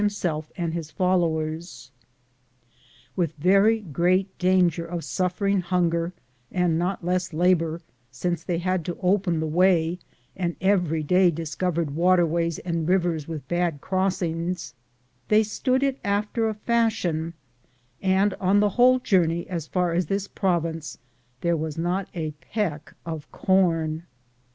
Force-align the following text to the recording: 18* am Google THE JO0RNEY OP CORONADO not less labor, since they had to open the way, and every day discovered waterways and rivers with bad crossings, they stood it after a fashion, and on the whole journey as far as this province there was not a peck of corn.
18* 0.01 0.01
am 0.01 0.09
Google 0.09 0.17
THE 0.17 0.33
JO0RNEY 0.33 0.49
OP 0.49 0.49
CORONADO 0.97 1.61
not 6.75 7.05
less 7.05 7.29
labor, 7.31 7.81
since 8.09 8.41
they 8.43 8.57
had 8.57 8.81
to 8.85 8.97
open 8.99 9.39
the 9.39 9.45
way, 9.45 9.99
and 10.35 10.55
every 10.59 11.03
day 11.03 11.29
discovered 11.29 11.91
waterways 11.95 12.57
and 12.57 12.89
rivers 12.89 13.27
with 13.27 13.47
bad 13.47 13.79
crossings, 13.79 14.73
they 15.27 15.43
stood 15.43 15.83
it 15.83 15.99
after 16.03 16.49
a 16.49 16.55
fashion, 16.55 17.35
and 18.01 18.33
on 18.39 18.59
the 18.59 18.69
whole 18.69 18.97
journey 18.97 19.47
as 19.47 19.67
far 19.67 19.93
as 19.93 20.07
this 20.07 20.27
province 20.27 20.97
there 21.41 21.55
was 21.55 21.77
not 21.77 22.09
a 22.15 22.31
peck 22.49 22.95
of 23.05 23.31
corn. 23.31 24.07